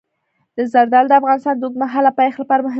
زردالو 0.73 1.09
د 1.09 1.13
افغانستان 1.21 1.55
د 1.57 1.61
اوږدمهاله 1.65 2.11
پایښت 2.19 2.37
لپاره 2.41 2.59
مهم 2.61 2.65
رول 2.65 2.67
لري. 2.67 2.69